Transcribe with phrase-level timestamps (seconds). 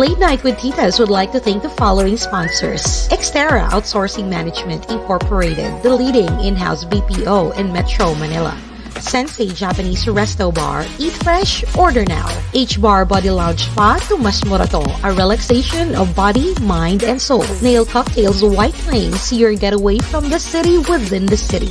[0.00, 3.06] Late Night with Titas would like to thank the following sponsors.
[3.12, 8.56] Xterra Outsourcing Management Incorporated, the leading in-house BPO in Metro Manila.
[8.98, 10.86] Sensei Japanese Resto Bar.
[10.98, 12.32] Eat fresh, order now.
[12.54, 14.88] H-Bar Body Lounge Spa to Morato.
[15.04, 17.44] A relaxation of body, mind, and soul.
[17.60, 19.30] Nail Cocktails White Plains.
[19.30, 21.68] Your getaway from the city within the city.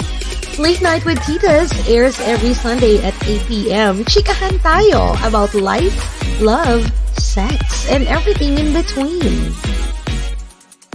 [0.62, 4.06] Late Night with Titas airs every Sunday at 8 p.m.
[4.06, 6.88] Chikahan tayo about life, love,
[7.20, 9.52] sex, and everything in between.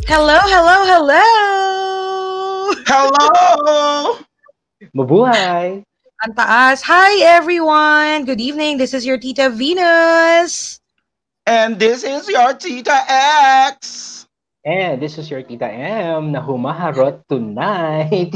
[0.07, 1.25] Hello, hello, hello!
[2.87, 4.19] Hello!
[4.97, 5.85] Mabuhay!
[6.25, 6.80] Ang taas.
[6.88, 8.25] Hi, everyone!
[8.25, 8.80] Good evening.
[8.80, 10.80] This is your Tita Venus.
[11.45, 14.23] And this is your Tita X.
[14.64, 18.32] And this is your Tita M na humaharot tonight.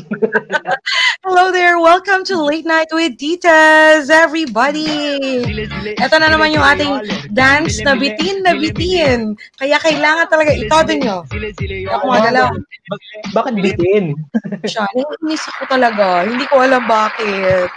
[1.24, 1.80] Hello there!
[1.80, 5.16] Welcome to Late Night with Titas, everybody!
[5.96, 7.01] Ito na naman yung ating
[7.32, 9.40] dance na bitin na bitin.
[9.57, 11.24] Kaya kailangan talaga itodo nyo.
[11.96, 12.52] Ako magalaw.
[13.32, 14.13] Bakit bitin?
[14.68, 16.29] Siya, naiinis ako talaga.
[16.29, 17.73] Hindi ko alam bakit.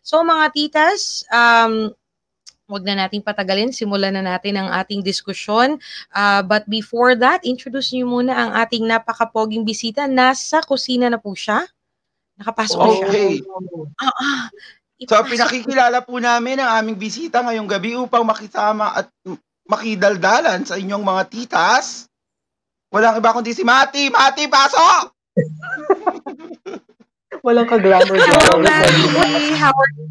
[0.00, 1.92] So mga titas, um,
[2.72, 3.68] wag na nating patagalin.
[3.68, 5.76] Simulan na natin ang ating diskusyon.
[6.16, 10.08] Uh, but before that, introduce niyo muna ang ating napakapoging bisita.
[10.08, 11.68] Nasa kusina na po siya.
[12.40, 13.06] Nakapasok na siya.
[13.12, 13.32] Okay.
[14.00, 14.44] Ah, ah.
[15.02, 19.10] So, pinakikilala po namin ang aming bisita ngayong gabi upang makisama at
[19.66, 22.06] makidaldalan sa inyong mga titas.
[22.92, 24.12] Walang iba kundi si Mati.
[24.12, 25.02] Mati, pasok!
[27.42, 28.62] Walang ka-glamour Hello, glamour.
[28.62, 29.58] Mati.
[29.58, 30.06] How are you?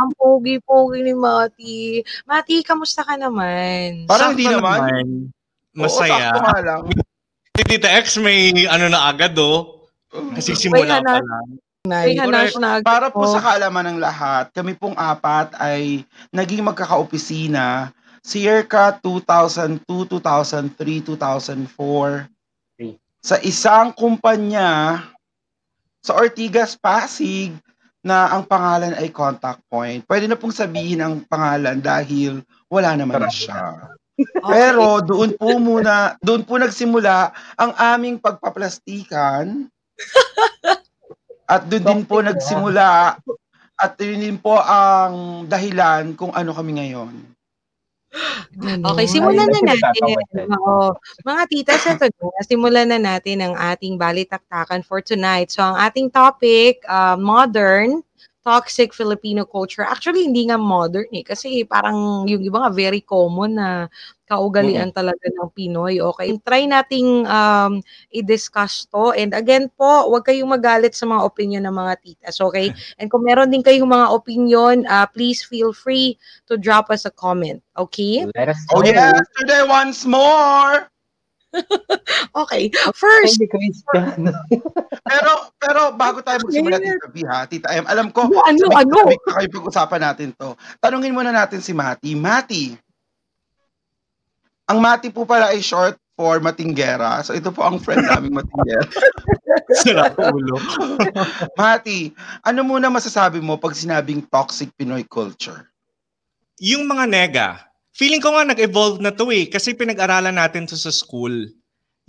[0.00, 2.00] Ang pogi-pogi ni Mati.
[2.24, 4.06] Mati, kamusta ka naman?
[4.06, 5.28] Parang hindi naman.
[5.74, 6.30] Oo, Masaya.
[6.30, 6.86] nga lang.
[7.58, 9.86] Si Tita X may ano na agad oh.
[10.10, 11.58] Kasi simula pa lang.
[11.86, 16.62] May hanas na agad Para po sa kaalaman ng lahat, kami pong apat ay naging
[16.62, 17.90] magkakaopisina
[18.22, 22.30] circa 2002, 2003, 2004
[23.20, 25.04] sa isang kumpanya
[26.00, 27.52] sa Ortigas, Pasig
[28.00, 30.00] na ang pangalan ay Contact Point.
[30.08, 32.40] Pwede na pong sabihin ang pangalan dahil
[32.72, 33.92] wala naman na siya.
[34.40, 39.68] Pero doon po muna, doon po nagsimula ang aming pagpaplastikan.
[41.44, 43.20] At doon din po nagsimula
[43.80, 47.16] at yun din po ang dahilan kung ano kami ngayon.
[48.60, 49.94] Okay, simulan na natin.
[49.94, 50.50] sinasabi.
[50.58, 50.90] Oo.
[51.22, 52.40] Mga titas, ito na.
[52.42, 55.54] Simulan na natin ang ating balitaktakan for tonight.
[55.54, 58.02] So, ang ating topic, uh, modern,
[58.40, 59.84] toxic Filipino culture.
[59.84, 61.24] Actually, hindi nga modern eh.
[61.24, 63.68] Kasi parang yung iba nga very common na
[64.30, 65.98] kaugalian talaga ng Pinoy.
[65.98, 67.82] Okay, try nating um,
[68.14, 69.10] i-discuss to.
[69.12, 72.38] And again po, huwag kayong magalit sa mga opinion ng mga titas.
[72.38, 72.70] Okay?
[73.02, 76.14] And kung meron din kayong mga opinion, uh, please feel free
[76.46, 77.60] to drop us a comment.
[77.74, 78.24] Okay?
[78.38, 78.94] Let us Oh know.
[78.94, 80.88] yesterday once more!
[82.36, 82.70] Okay.
[82.94, 84.30] First, ispan.
[85.02, 89.06] Pero pero bago tayo magsimula Tita B ha, Tita M, alam ko, ano, sabi- ano?
[89.06, 90.58] sabi ko kayo pag-usapan natin to.
[90.82, 92.18] Tanungin muna natin si Mati.
[92.18, 92.74] Mati,
[94.66, 97.22] ang Mati po pala ay short for Matinggera.
[97.22, 98.82] So ito po ang friend naming Matinggera.
[99.86, 100.58] Sira ulo.
[101.62, 102.10] Mati,
[102.42, 105.70] ano muna masasabi mo pag sinabing toxic Pinoy culture?
[106.58, 107.48] Yung mga nega,
[107.94, 109.46] feeling ko nga nag-evolve na to eh.
[109.46, 111.46] Kasi pinag-aralan natin to sa school.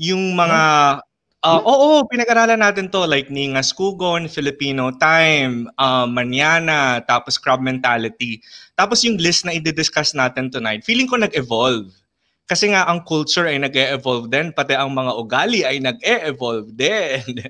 [0.01, 0.97] Yung mga...
[1.41, 3.05] ah, oo, pinag-aralan natin to.
[3.05, 8.41] Like Ninga Skugon, Filipino Time, uh, Manana, tapos Crab Mentality.
[8.77, 11.89] Tapos yung list na i-discuss natin tonight, feeling ko nag-evolve.
[12.45, 17.23] Kasi nga ang culture ay nag-e-evolve din, pati ang mga ugali ay nag-e-evolve din.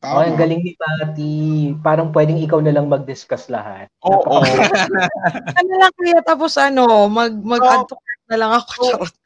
[0.00, 1.32] Oh, ang galing ni Pati.
[1.84, 3.84] Parang pwedeng ikaw na lang mag-discuss lahat.
[4.00, 4.40] Oo.
[5.60, 8.00] ano lang kaya tapos ano, mag mag So-
[8.32, 8.80] na lang ako.
[8.96, 9.19] So-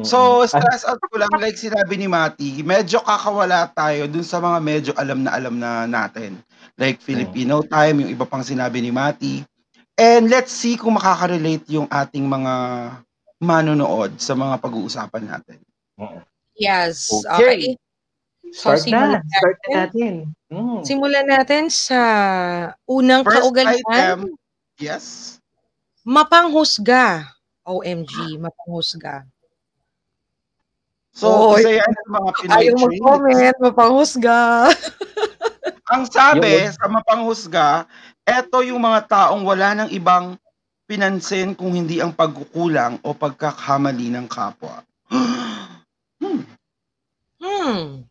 [0.00, 4.58] So, stress out ko lang, like sinabi ni Mati, medyo kakawala tayo dun sa mga
[4.64, 6.40] medyo alam na alam na natin.
[6.80, 9.44] Like Filipino time, yung iba pang sinabi ni Mati.
[10.00, 12.54] And let's see kung makaka-relate yung ating mga
[13.44, 15.60] manonood sa mga pag-uusapan natin.
[16.56, 17.12] Yes.
[17.12, 17.28] Okay.
[17.28, 17.62] Okay.
[18.52, 18.84] So, Start na.
[18.84, 19.76] simulan Start na natin.
[19.76, 20.14] natin.
[20.52, 20.80] Mm.
[20.84, 22.00] Simulan natin sa
[22.88, 23.84] unang First kaugalian.
[23.92, 24.18] item,
[24.80, 25.36] yes.
[26.04, 27.28] Mapanghusga.
[27.64, 29.24] OMG, mapanghusga.
[31.12, 31.60] So, Oy.
[31.60, 32.82] isa yan sa mga Pinoy Ayaw traits.
[32.82, 34.38] mag-comment, mapanghusga.
[35.92, 37.68] Ang sabi Yung- sa mapanghusga,
[38.24, 40.40] eto yung mga taong wala ng ibang
[40.88, 44.80] pinansin kung hindi ang pagkukulang o pagkakamali ng kapwa.
[46.22, 46.42] hmm.
[47.42, 48.06] Hmm.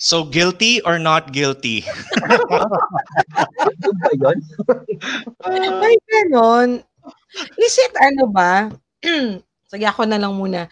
[0.00, 1.84] So, guilty or not guilty?
[4.00, 4.38] Ba yun?
[5.78, 6.80] May ganon.
[7.60, 8.72] Is it ano ba?
[9.70, 10.66] Sige, ako na lang muna.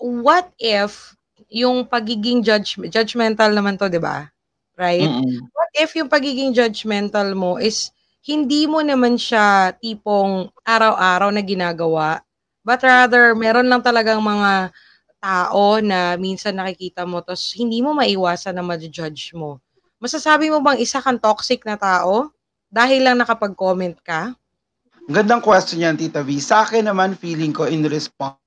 [0.00, 1.12] What if
[1.52, 4.32] yung pagiging judge, judgmental naman to, di ba?
[4.80, 5.04] Right?
[5.04, 5.44] Mm-mm.
[5.52, 7.92] What if yung pagiging judgmental mo is
[8.24, 12.24] hindi mo naman siya tipong araw-araw na ginagawa,
[12.64, 14.72] but rather meron lang talagang mga
[15.20, 19.60] tao na minsan nakikita mo tapos hindi mo maiwasan na ma-judge mo.
[20.00, 22.32] Masasabi mo bang isa kang toxic na tao
[22.72, 24.32] dahil lang nakapag-comment ka?
[25.12, 26.40] Gandang question yan, Tita V.
[26.40, 28.39] Sa akin naman, feeling ko in response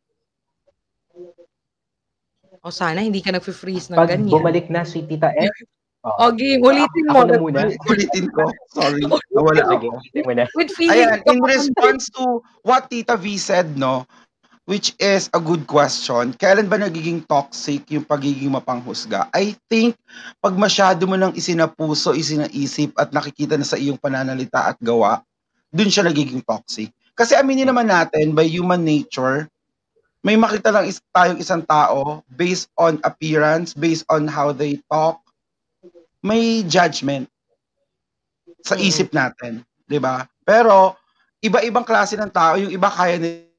[2.63, 4.31] O sana hindi ka nag-freeze ng Pag ganyan.
[4.31, 5.51] bumalik na si Tita F,
[6.04, 7.24] O, game, ulitin mo.
[7.24, 7.60] Ako na muna.
[7.92, 8.44] ulitin ko.
[8.75, 9.00] Sorry,
[9.36, 9.88] nawala Sige, ako.
[10.04, 10.44] ulitin mo na.
[10.51, 11.00] With feeling.
[11.00, 14.04] Ayan, in response to what Tita V said, no,
[14.68, 19.31] which is a good question, kailan ba nagiging toxic yung pagiging mapanghusga?
[19.31, 19.95] I think,
[20.44, 25.24] pag masyado mo nang isinapuso, isinaisip, at nakikita na sa iyong pananalita at gawa,
[25.71, 26.92] dun siya nagiging toxic.
[27.15, 29.48] Kasi aminin naman natin, by human nature,
[30.24, 35.20] may makita lang is, tayong isang tao based on appearance, based on how they talk,
[36.24, 37.28] may judgment
[38.64, 38.84] sa Mm.
[38.88, 39.54] isip natin,
[39.92, 40.24] 'di ba?
[40.48, 40.96] Pero
[41.44, 43.52] iba-ibang klase ng tao, yung iba kaya nila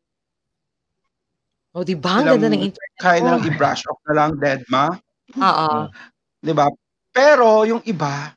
[1.75, 2.22] O, di ba?
[2.22, 3.02] Ang ganda ng internet.
[3.02, 4.94] kaya nilang i-brush off na lang dead ma,
[5.34, 5.90] Oo.
[6.38, 6.70] 'di ba?
[7.11, 8.31] Pero yung iba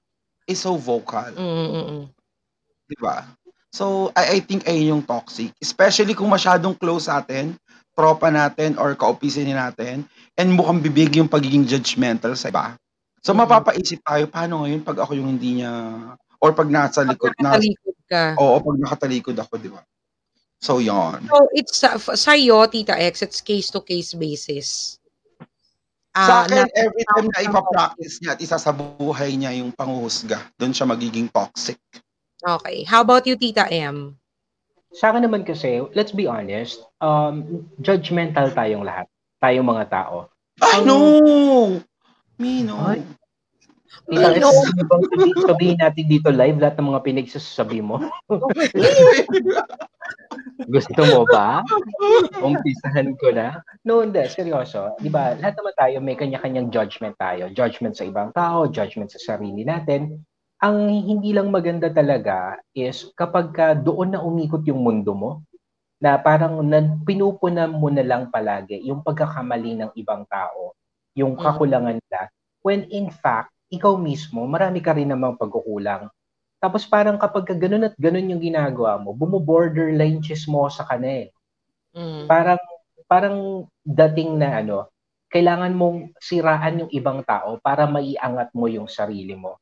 [0.50, 2.03] is so vocal, Mm, mm, mm.
[2.89, 3.29] 'di ba?
[3.69, 7.53] So I I think ay yung toxic, especially kung masyadong close sa atin,
[7.97, 10.05] tropa natin or kaopisini natin,
[10.38, 12.77] and mukhang bibig yung pagiging judgmental sa iba.
[13.25, 13.41] So Mhm.
[13.41, 15.73] mapapaisip tayo, paano ngayon pag ako yung hindi niya,
[16.38, 18.23] or pag nasa likod, na, Nakatalikod ka.
[18.38, 19.81] oo, pag nakatalikod ako, di ba?
[20.57, 21.21] So, yon.
[21.29, 24.97] So, it's sa sa'yo, Tita X, it's case-to-case basis.
[26.17, 29.69] Sa Ah, akin, na- every time na ipapractice niya at isa sa buhay niya yung
[29.69, 31.77] panguhusga, doon siya magiging toxic.
[32.41, 32.81] okay.
[32.89, 34.17] How about you, Tita M?
[34.97, 39.05] Sa akin naman kasi, let's be honest, um, judgmental tayong lahat.
[39.38, 40.33] Tayong mga tao.
[40.57, 40.97] Ay, no!
[42.41, 42.81] Me, no.
[42.81, 43.05] Ay.
[44.09, 44.49] Tita F, Ano?
[44.49, 48.01] ano bang sabi- sabihin natin dito live lahat ng mga pinagsasabi mo?
[50.73, 51.61] Gusto mo ba?
[52.41, 53.61] Umpisahan ko na?
[53.85, 54.25] No, hindi.
[54.25, 54.97] Seryoso.
[54.97, 55.38] Di ba?
[55.38, 57.53] Lahat naman tayo may kanya-kanyang judgment tayo.
[57.53, 60.25] Judgment sa ibang tao, judgment sa sarili natin.
[60.57, 65.31] Ang hindi lang maganda talaga is kapag ka doon na umikot yung mundo mo,
[66.01, 70.74] na parang nan, pinupunan mo na lang palagi yung pagkakamali ng ibang tao,
[71.13, 71.42] yung Mm.
[71.45, 72.21] kakulangan nila,
[72.65, 76.09] when in fact, ikaw mismo, marami ka rin namang pagkukulang.
[76.57, 81.27] Tapos parang kapag ka ganun at ganun yung ginagawa mo, bumo-borderline chismosa ka na eh.
[81.98, 82.25] Mm.
[82.25, 82.62] Parang,
[83.06, 83.38] parang
[83.86, 84.89] dating na ano,
[85.30, 89.57] kailangan mong siraan yung ibang tao para maiangat mo yung sarili mo.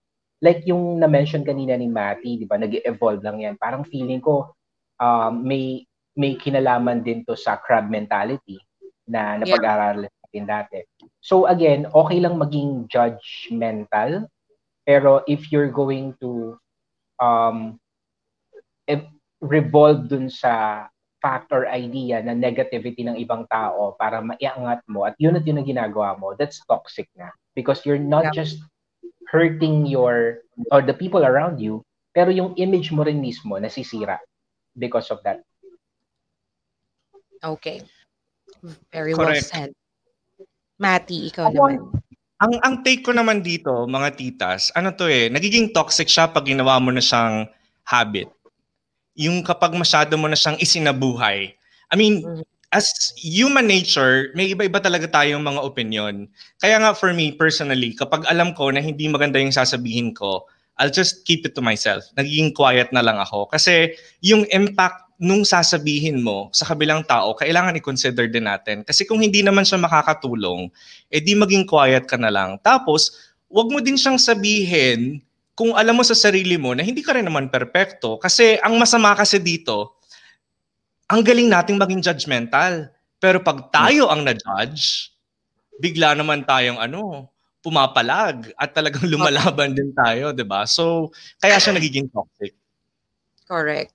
[0.46, 3.58] Like yung na-mention kanina ni Matty, di ba, nag-evolve lang yan.
[3.58, 4.54] Parang feeling ko,
[5.02, 5.82] um, may,
[6.14, 8.62] may kinalaman din to sa crab mentality
[9.10, 10.78] na napag-aralan natin dati.
[11.18, 14.30] So again, okay lang maging judgmental,
[14.86, 16.62] pero if you're going to
[17.18, 17.82] um,
[18.86, 19.10] ev-
[19.42, 20.86] revolve dun sa
[21.26, 25.58] fact or idea na negativity ng ibang tao para maiangat mo at yun at yun
[25.58, 27.34] ang ginagawa mo, that's toxic na.
[27.58, 28.46] Because you're not Yeah.
[28.46, 28.62] just
[29.30, 30.42] hurting your
[30.72, 31.84] or the people around you,
[32.16, 34.22] pero yung image mo rin mismo nasisira
[34.78, 35.44] because of that.
[37.44, 37.84] Okay.
[38.90, 39.52] Very well Correct.
[39.52, 39.70] said.
[40.76, 41.78] Matty, ikaw Ako, naman.
[42.36, 46.44] Ang ang take ko naman dito, mga titas, ano to eh, nagiging toxic siya pag
[46.44, 47.48] ginawa mo na siyang
[47.88, 48.28] habit.
[49.16, 51.56] Yung kapag masyado mo na siyang isinabuhay.
[51.92, 52.44] I mean, Mhm.
[52.74, 56.26] As human nature, may iba-iba talaga tayong mga opinion.
[56.58, 60.46] Kaya nga for me personally, kapag alam ko na hindi maganda yung sasabihin ko,
[60.76, 62.04] I'll just keep it to myself.
[62.20, 63.48] Nagiging quiet na lang ako.
[63.48, 68.84] Kasi yung impact nung sasabihin mo sa kabilang tao, kailangan i-consider din natin.
[68.84, 70.68] Kasi kung hindi naman siya makakatulong,
[71.08, 72.60] eh di maging quiet ka na lang.
[72.60, 73.16] Tapos,
[73.48, 75.24] wag mo din siyang sabihin
[75.56, 78.20] kung alam mo sa sarili mo na hindi ka rin naman perpekto.
[78.20, 79.95] Kasi ang masama kasi dito,
[81.10, 82.90] ang galing nating maging judgmental.
[83.22, 85.10] Pero pag tayo ang na-judge,
[85.82, 87.30] bigla naman tayong ano,
[87.66, 90.70] pumapalag at talagang lumalaban din tayo, 'di ba?
[90.70, 91.10] So,
[91.42, 92.54] kaya siya nagiging toxic.
[93.50, 93.90] Correct.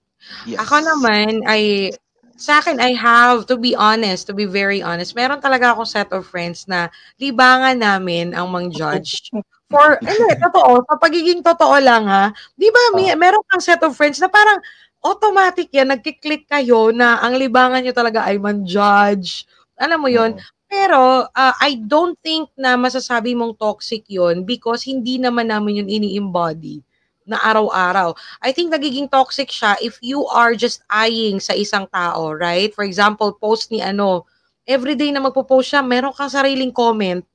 [0.45, 0.59] Yes.
[0.67, 1.95] Ako naman, ay,
[2.41, 6.11] sa akin, I have, to be honest, to be very honest, meron talaga ako set
[6.11, 6.89] of friends na
[7.21, 9.31] libangan namin ang mang judge.
[9.71, 13.95] For, hindi, totoo, sa pagiging totoo lang ha, di ba, may, meron kang set of
[13.95, 14.59] friends na parang
[15.01, 19.49] automatic yan, nagkiklik kayo na ang libangan nyo talaga ay man-judge.
[19.81, 20.37] Alam mo yon
[20.71, 25.91] Pero uh, I don't think na masasabi mong toxic yon because hindi naman namin yun
[25.91, 26.79] ini-embody
[27.27, 28.15] na araw-araw.
[28.39, 32.71] I think nagiging toxic siya if you are just eyeing sa isang tao, right?
[32.71, 34.31] For example, post ni ano,
[34.63, 37.27] everyday na magpo-post siya, meron kang sariling comment.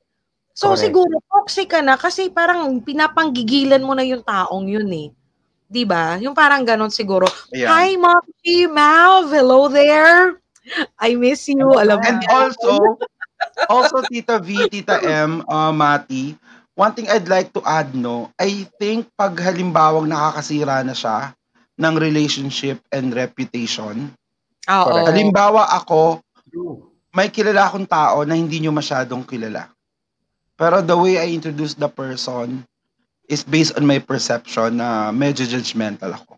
[0.56, 0.88] So Correct.
[0.88, 5.12] siguro toxic ka na kasi parang pinapanggigilan mo na yung taong yun eh.
[5.70, 6.18] 'Di ba?
[6.22, 7.26] Yung parang ganon siguro.
[7.50, 7.74] Yeah.
[7.74, 9.30] Hi, Mommy Mav.
[9.34, 10.38] Hello there.
[10.98, 11.62] I miss you.
[11.78, 12.98] Alam And also,
[13.70, 16.34] also Tita V, Tita M, uh, Mati,
[16.74, 21.34] one thing I'd like to add, no, I think pag halimbawang nakakasira na siya
[21.78, 24.12] ng relationship and reputation,
[24.68, 24.96] Oo.
[25.06, 26.20] halimbawa ako,
[27.16, 29.72] may kilala akong tao na hindi nyo masyadong kilala.
[30.56, 32.64] Pero the way I introduce the person
[33.30, 36.38] is based on my perception na medyo judgmental ako.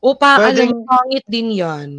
[0.00, 1.90] O pa, Pwedeng, alam, pangit din yan.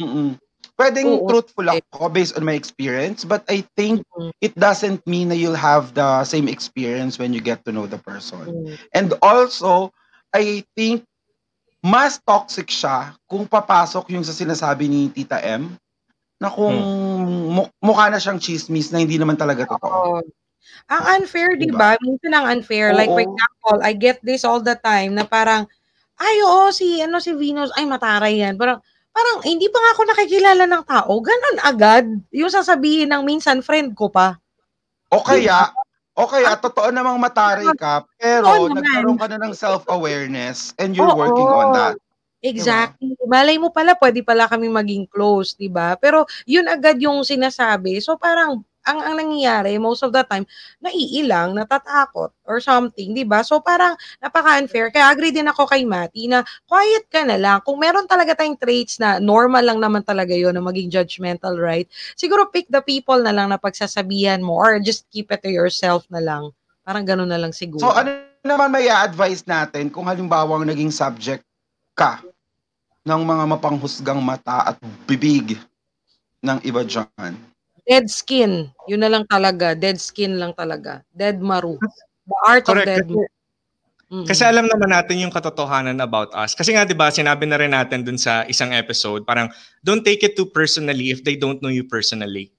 [0.00, 0.40] Mm-mm.
[0.72, 4.32] Pwedeng Oo, truthful ako based on my experience, but I think mm-hmm.
[4.40, 8.00] it doesn't mean na you'll have the same experience when you get to know the
[8.00, 8.40] person.
[8.48, 8.74] Mm-hmm.
[8.96, 9.92] And also,
[10.32, 11.04] I think
[11.82, 15.74] mas toxic siya kung papasok yung sa sinasabi ni Tita M
[16.38, 17.78] na kung hmm.
[17.78, 20.22] mukha na siyang chismis na hindi naman talaga totoo.
[20.90, 21.94] Ang unfair, di ba?
[22.02, 22.90] Minsan ang unfair.
[22.90, 22.98] Oo.
[22.98, 25.68] Like, for example, I get this all the time na parang,
[26.18, 28.58] ay, oo, si, ano, si Venus, ay, mataray yan.
[28.58, 32.06] Parang, parang hindi pa nga ako nakikilala ng tao, ganun agad.
[32.34, 34.40] Yung sasabihin ng minsan friend ko pa.
[35.12, 35.70] O kaya,
[36.16, 41.20] o kaya, totoo namang matari ka, pero nagkaroon ka na ng self-awareness and you're Oo.
[41.20, 41.94] working on that.
[42.42, 43.14] Exactly.
[43.14, 43.30] Diba?
[43.30, 45.94] Malay mo pala, pwede pala kami maging close, di ba?
[45.94, 48.02] Pero yun agad yung sinasabi.
[48.02, 50.42] So parang ang ang nangyayari most of the time
[50.82, 53.46] naiilang, natatakot or something, 'di ba?
[53.46, 54.90] So parang napaka-unfair.
[54.90, 57.58] Kaya agree din ako kay Mati na quiet ka na lang.
[57.62, 61.86] Kung meron talaga tayong traits na normal lang naman talaga 'yon na maging judgmental, right?
[62.18, 66.02] Siguro pick the people na lang na pagsasabihan mo or just keep it to yourself
[66.10, 66.50] na lang.
[66.82, 67.86] Parang ganoon na lang siguro.
[67.86, 68.10] So ano
[68.42, 71.46] naman may advice natin kung halimbawa naging subject
[71.94, 72.18] ka
[73.06, 75.58] ng mga mapanghusgang mata at bibig
[76.42, 77.51] ng iba dyan?
[77.82, 78.70] Dead skin.
[78.86, 79.74] Yun na lang talaga.
[79.74, 81.02] Dead skin lang talaga.
[81.10, 81.78] Dead maru.
[82.26, 82.86] The art Correct.
[82.86, 83.26] of dead maru.
[84.12, 84.28] Mm-hmm.
[84.28, 86.52] Kasi alam naman natin yung katotohanan about us.
[86.52, 89.48] Kasi nga 'di ba, sinabi na rin natin dun sa isang episode, parang
[89.80, 92.52] don't take it too personally if they don't know you personally.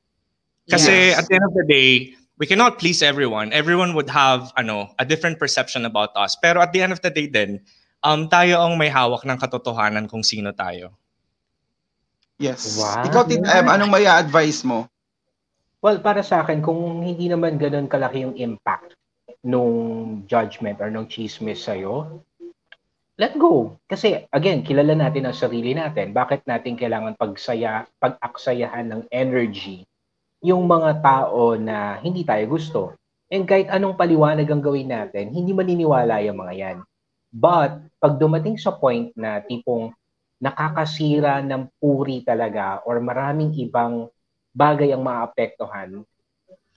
[0.65, 1.21] Kasi yes.
[1.21, 3.53] at the end of the day, we cannot please everyone.
[3.53, 6.33] Everyone would have ano, a different perception about us.
[6.41, 7.61] Pero at the end of the day din,
[8.01, 10.97] um tayo ang may hawak ng katotohanan kung sino tayo.
[12.41, 12.81] Yes.
[12.81, 13.05] Wow.
[13.05, 14.89] Ikaw, Tita Em, anong may advice mo?
[15.83, 18.95] Well, para sa akin, kung hindi naman ganun kalaki yung impact
[19.43, 19.75] nung
[20.31, 22.23] judgment or nung chismis sa'yo,
[23.19, 23.75] let go.
[23.83, 26.15] Kasi, again, kilala natin ang sarili natin.
[26.15, 29.83] Bakit natin kailangan pagsaya, pag-aksayahan ng energy
[30.39, 32.95] yung mga tao na hindi tayo gusto.
[33.27, 36.77] And kahit anong paliwanag ang gawin natin, hindi maniniwala yung mga yan.
[37.27, 39.91] But, pag dumating sa point na tipong
[40.39, 44.07] nakakasira ng puri talaga or maraming ibang
[44.53, 46.05] bagay ang maapektuhan,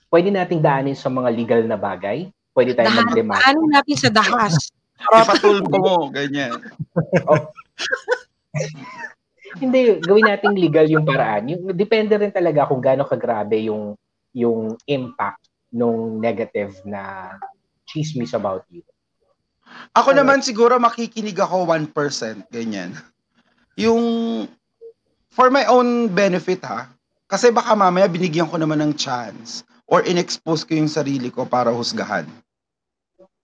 [0.09, 2.33] pwede nating daanin sa mga legal na bagay.
[2.57, 3.41] Pwede tayong mag-demand.
[3.45, 4.55] Daanin natin sa dahas.
[5.13, 6.57] Ipatulpo mo, ganyan.
[7.29, 7.53] oh.
[9.61, 11.53] Hindi, gawin nating legal yung paraan.
[11.53, 13.93] Yung, depende rin talaga kung gaano kagrabe yung
[14.37, 17.33] yung impact nung negative na
[17.89, 18.85] chismis about you.
[19.97, 21.93] Ako so, naman siguro makikinig ako 1%,
[22.53, 22.93] ganyan.
[23.81, 24.05] Yung
[25.33, 26.93] for my own benefit ha,
[27.27, 31.71] kasi baka mamaya binigyan ko naman ng chance or inexpose ko yung sarili ko para
[31.71, 32.27] husgahan.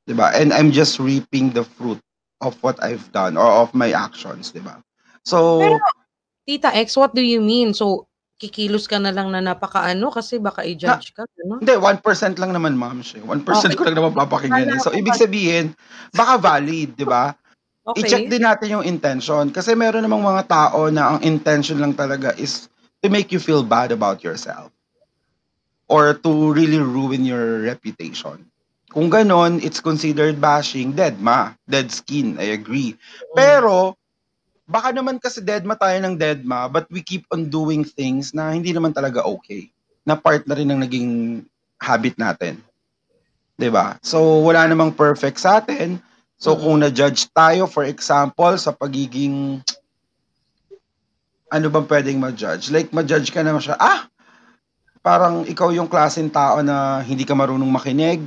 [0.07, 0.35] 'Di ba?
[0.35, 2.03] And I'm just reaping the fruit
[2.43, 4.83] of what I've done or of my actions, 'di ba?
[5.23, 5.79] So Pero,
[6.43, 7.75] Tita X, what do you mean?
[7.75, 8.11] So
[8.43, 11.63] kikilos ka na lang na napakaano kasi baka i-judge ka, no?
[11.63, 12.99] Hindi, 1% lang naman, ma'am.
[12.99, 13.79] 1% okay.
[13.79, 14.83] ko lang naman papakinggan.
[14.83, 15.79] So, ibig sabihin,
[16.11, 17.31] baka valid, di ba?
[17.87, 18.03] Okay.
[18.03, 19.55] I-check din natin yung intention.
[19.55, 22.67] Kasi meron namang mga tao na ang intention lang talaga is
[23.03, 24.73] to make you feel bad about yourself
[25.89, 28.47] or to really ruin your reputation.
[28.93, 32.97] Kung ganon, it's considered bashing, dead ma, dead skin, I agree.
[33.33, 33.97] Pero,
[34.69, 38.37] baka naman kasi dead ma tayo ng dead ma, but we keep on doing things
[38.37, 39.73] na hindi naman talaga okay.
[40.05, 41.13] Na part na rin ng naging
[41.81, 42.61] habit natin.
[43.57, 43.97] 'Di ba?
[44.05, 46.01] So, wala namang perfect sa atin.
[46.43, 49.63] So, kung na-judge tayo, for example, sa pagiging
[51.53, 52.73] ano bang pwedeng ma-judge?
[52.73, 54.09] Like, ma-judge ka naman siya, ah,
[55.05, 58.25] parang ikaw yung klaseng tao na hindi ka marunong makinig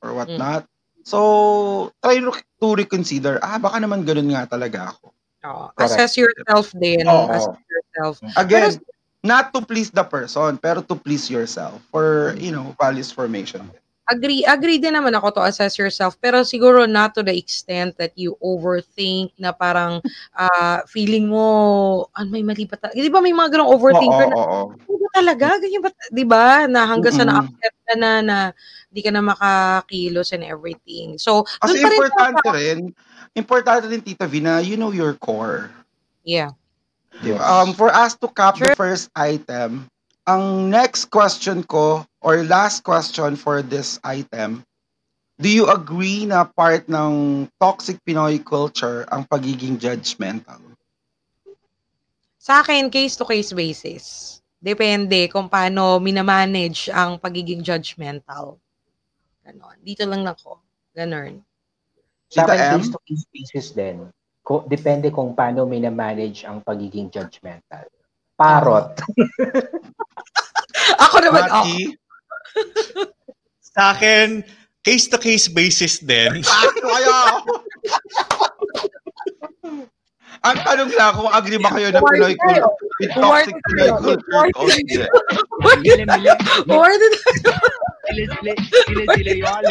[0.00, 0.40] or what mm.
[0.40, 0.64] not.
[1.04, 5.12] So, try to reconsider, ah, baka naman ganun nga talaga ako.
[5.42, 7.02] Oh, assess yourself din.
[7.04, 8.14] Oh, assess yourself.
[8.38, 8.92] Again, Pero,
[9.26, 13.66] not to please the person, pero to please yourself for, you know, values formation.
[14.10, 18.10] Agree, agree din naman ako to assess yourself, pero siguro not to the extent that
[18.18, 20.02] you overthink na parang
[20.34, 21.46] uh, feeling mo,
[22.10, 22.98] ano may mali ba talaga?
[22.98, 24.62] Di ba may mga ganong overthinker Oo, na, oo.
[24.74, 25.46] "Ano ba talaga?
[25.62, 25.90] Ganyan ba?
[26.10, 26.66] Di ba?
[26.66, 28.36] Na hanggang sa na-accept ka na na
[28.90, 31.14] di ka na makakilos and everything.
[31.22, 32.78] So, Kasi pa rin importante rin,
[33.38, 35.70] importante rin, Tita V, na you know your core.
[36.26, 36.58] Yeah.
[37.22, 37.38] Di ba?
[37.38, 38.74] Um, for us to cap the Sure.
[38.74, 39.86] first item,
[40.26, 44.62] ang next question ko, or last question for this item,
[45.42, 50.62] do you agree na part ng toxic Pinoy culture ang pagiging judgmental?
[52.38, 54.04] Sa akin, case-to-case basis.
[54.62, 58.62] Depende kung paano minamanage ang pagiging judgmental.
[59.42, 59.78] Ganon.
[59.82, 60.62] Dito lang ako.
[60.94, 61.42] Ganon.
[62.30, 64.06] Sa akin, case-to-case basis din.
[64.42, 67.90] Ko, depende kung paano minamanage ang pagiging judgmental.
[68.38, 68.94] Parot.
[71.02, 72.02] Ako naman, Mati, ako.
[73.60, 74.44] sa akin,
[74.82, 76.42] case-to-case basis din.
[76.42, 77.16] Ano kayo?
[80.42, 82.66] Ang tanong lang kung agree ba kayo na Pinoy culture,
[83.14, 84.98] toxic Pinoy culture o hindi.
[85.62, 86.34] Mile mile.
[86.66, 87.06] Mile
[88.02, 89.62] sile sile sile yun.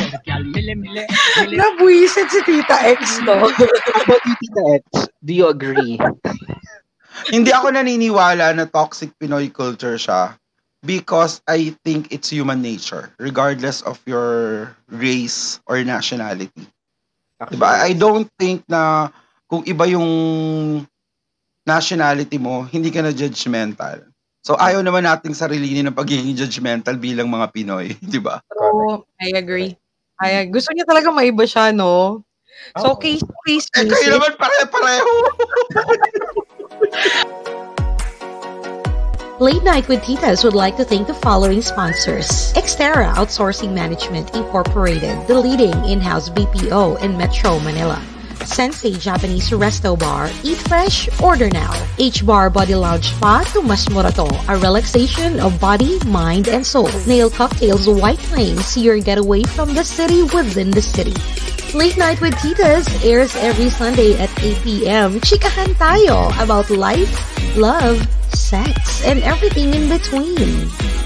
[0.55, 1.03] Mile mile.
[1.51, 3.51] Nabuisit si Tita X no?
[3.51, 5.99] Ako Tita X, do you agree?
[7.35, 10.39] hindi ako naniniwala na toxic Pinoy culture siya
[10.83, 16.67] because I think it's human nature regardless of your race or nationality.
[17.41, 17.69] Diba?
[17.81, 19.09] I don't think na
[19.49, 20.09] kung iba yung
[21.65, 24.05] nationality mo, hindi ka na judgmental.
[24.41, 28.41] So ayaw naman nating sarilinin ng pagiging judgmental bilang mga Pinoy, di ba?
[28.49, 29.77] So, I agree.
[30.21, 32.21] I, gusto niya talaga maiba siya, no?
[32.77, 33.01] So, Oo.
[33.01, 35.13] case-to-case Eh kayo naman pare-pareho.
[39.41, 42.53] Late Night with Titas would like to thank the following sponsors.
[42.53, 47.99] Xterra Outsourcing Management Incorporated, the leading in-house BPO in Metro Manila.
[48.45, 51.73] Sensei Japanese Resto Bar, eat fresh, order now.
[51.97, 56.93] H-Bar Body Lounge Spa to Mas Murato, a relaxation of body, mind, and soul.
[57.07, 61.17] Nail Cocktails White Plains, your getaway from the city within the city.
[61.75, 65.19] Late Night with Titas airs every Sunday at 8 p.m.
[65.19, 67.09] Chikahan tayo about life,
[67.57, 67.97] love,
[68.33, 71.00] sex, and everything in between.